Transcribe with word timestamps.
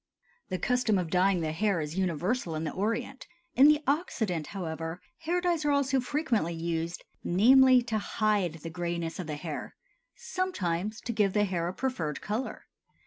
The 0.49 0.57
custom 0.57 0.97
of 0.97 1.11
dyeing 1.11 1.41
the 1.41 1.51
hair 1.51 1.79
is 1.79 1.95
universal 1.95 2.55
in 2.55 2.63
the 2.63 2.71
Orient; 2.71 3.27
in 3.53 3.67
the 3.67 3.83
Occident, 3.85 4.47
however, 4.47 4.99
hair 5.19 5.39
dyes 5.39 5.63
are 5.63 5.69
also 5.69 5.99
frequently 5.99 6.55
used, 6.55 7.03
namely, 7.23 7.83
to 7.83 7.99
hide 7.99 8.53
the 8.63 8.71
grayness 8.71 9.19
of 9.19 9.27
the 9.27 9.35
hair, 9.35 9.75
sometimes 10.15 11.01
to 11.01 11.13
give 11.13 11.33
the 11.33 11.45
hair 11.45 11.67
a 11.67 11.73
preferred 11.75 12.19
color. 12.19 12.65